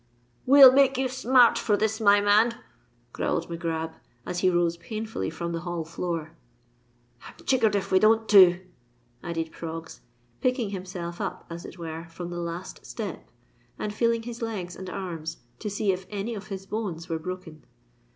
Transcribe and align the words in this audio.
"We'll 0.47 0.71
make 0.71 0.97
you 0.97 1.07
smart 1.07 1.59
for 1.59 1.77
this, 1.77 2.01
my 2.01 2.21
man!" 2.21 2.55
growled 3.13 3.51
Mac 3.51 3.59
Grab, 3.59 3.93
as 4.25 4.39
he 4.39 4.49
rose 4.49 4.75
painfully 4.77 5.29
from 5.29 5.51
the 5.51 5.59
hall 5.59 5.85
floor. 5.85 6.31
"I'm 7.27 7.35
jiggered 7.45 7.75
if 7.75 7.91
we 7.91 7.99
don't 7.99 8.27
too!" 8.27 8.61
added 9.21 9.51
Proggs, 9.51 10.01
picking 10.39 10.71
himself 10.71 11.21
up 11.21 11.45
as 11.51 11.65
it 11.65 11.77
were 11.77 12.07
from 12.09 12.31
the 12.31 12.39
last 12.39 12.83
step, 12.83 13.29
and 13.77 13.93
feeling 13.93 14.23
his 14.23 14.41
legs 14.41 14.75
and 14.75 14.89
arms 14.89 15.37
to 15.59 15.69
see 15.69 15.91
if 15.91 16.07
any 16.09 16.33
of 16.33 16.47
his 16.47 16.65
bones 16.65 17.07
were 17.07 17.19
broken. 17.19 17.63